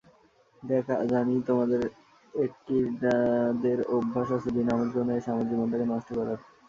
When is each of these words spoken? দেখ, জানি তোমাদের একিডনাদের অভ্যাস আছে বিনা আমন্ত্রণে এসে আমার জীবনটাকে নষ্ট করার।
দেখ, 0.63 0.85
জানি 1.11 1.35
তোমাদের 1.41 1.81
একিডনাদের 2.33 3.79
অভ্যাস 3.95 4.27
আছে 4.37 4.49
বিনা 4.55 4.71
আমন্ত্রণে 4.75 5.13
এসে 5.15 5.29
আমার 5.31 5.49
জীবনটাকে 5.49 5.85
নষ্ট 5.85 6.09
করার। 6.17 6.39